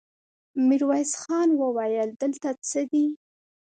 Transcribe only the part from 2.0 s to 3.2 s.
دلته څه دي؟